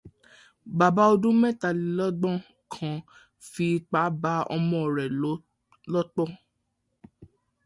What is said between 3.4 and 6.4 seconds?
fi ipá bá ọmọ rẹ̀ lò pọ̀